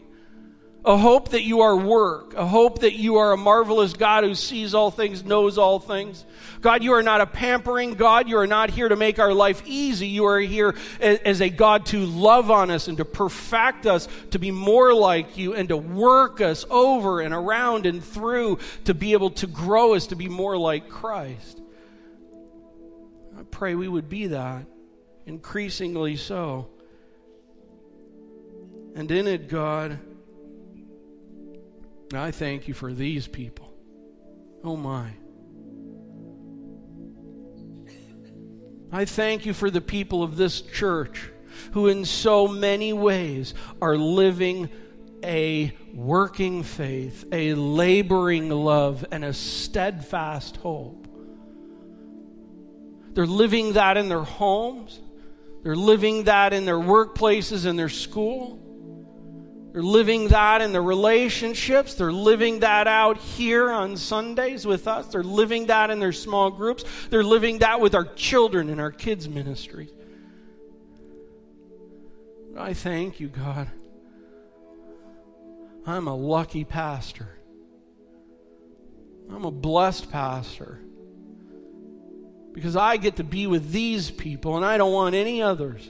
[0.87, 4.37] a hope that you are work, a hope that you are a marvelous God who
[4.37, 6.24] sees all things, knows all things.
[6.61, 8.28] God, you are not a pampering God.
[8.28, 10.07] You are not here to make our life easy.
[10.07, 14.39] You are here as a God to love on us and to perfect us, to
[14.39, 19.12] be more like you, and to work us over and around and through to be
[19.12, 21.61] able to grow us to be more like Christ.
[23.37, 24.66] I pray we would be that,
[25.26, 26.68] increasingly so.
[28.95, 29.99] And in it, God,
[32.12, 33.72] I thank you for these people.
[34.62, 35.11] Oh my.
[38.92, 41.28] I thank you for the people of this church
[41.72, 44.68] who, in so many ways, are living
[45.24, 51.09] a working faith, a laboring love, and a steadfast hope.
[53.12, 55.00] They're living that in their homes,
[55.62, 58.62] they're living that in their workplaces in their school.
[59.77, 61.93] They're living that in their relationships.
[61.93, 65.09] They're living that out here on Sundays with us.
[65.09, 66.83] They're living that in their small groups.
[67.11, 69.91] They're living that with our children in our kids' ministry.
[72.57, 73.70] I thank you, God.
[75.87, 77.37] I'm a lucky pastor.
[79.31, 80.81] I'm a blessed pastor
[82.55, 85.87] because I get to be with these people and I don't want any others.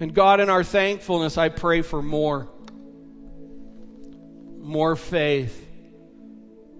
[0.00, 2.48] And God, in our thankfulness, I pray for more.
[4.58, 5.68] More faith,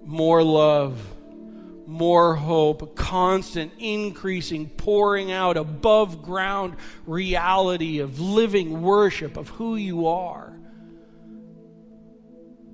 [0.05, 0.99] more love,
[1.87, 9.77] more hope, a constant increasing, pouring out above ground reality of living worship of who
[9.77, 10.57] you are.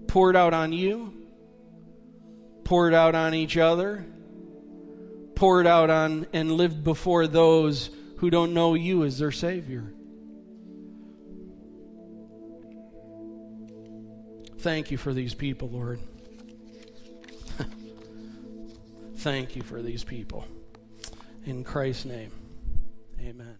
[0.06, 1.12] Poured out on you,
[2.62, 4.06] poured out on each other,
[5.34, 9.92] poured out on and lived before those who don't know you as their Savior.
[14.66, 16.00] Thank you for these people, Lord.
[19.18, 20.44] Thank you for these people.
[21.44, 22.32] In Christ's name,
[23.20, 23.58] amen.